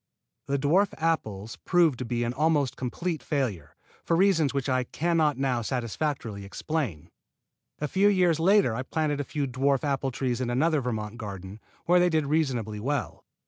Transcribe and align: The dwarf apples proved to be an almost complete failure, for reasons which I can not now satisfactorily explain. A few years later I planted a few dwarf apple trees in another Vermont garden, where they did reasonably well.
The 0.47 0.57
dwarf 0.57 0.95
apples 0.97 1.57
proved 1.57 1.99
to 1.99 2.05
be 2.05 2.23
an 2.23 2.33
almost 2.33 2.75
complete 2.75 3.21
failure, 3.21 3.75
for 4.03 4.15
reasons 4.15 4.51
which 4.51 4.67
I 4.67 4.83
can 4.85 5.15
not 5.15 5.37
now 5.37 5.61
satisfactorily 5.61 6.43
explain. 6.43 7.11
A 7.77 7.87
few 7.87 8.07
years 8.07 8.39
later 8.39 8.73
I 8.73 8.81
planted 8.81 9.19
a 9.19 9.23
few 9.23 9.45
dwarf 9.45 9.83
apple 9.83 10.09
trees 10.09 10.41
in 10.41 10.49
another 10.49 10.81
Vermont 10.81 11.17
garden, 11.17 11.59
where 11.85 11.99
they 11.99 12.09
did 12.09 12.25
reasonably 12.25 12.79
well. 12.79 13.23